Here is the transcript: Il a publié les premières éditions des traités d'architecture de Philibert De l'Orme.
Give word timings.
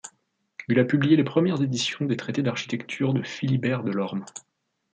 Il 0.67 0.79
a 0.79 0.83
publié 0.83 1.15
les 1.15 1.23
premières 1.23 1.61
éditions 1.61 2.05
des 2.05 2.17
traités 2.17 2.41
d'architecture 2.41 3.13
de 3.13 3.21
Philibert 3.21 3.83
De 3.83 3.91
l'Orme. 3.91 4.25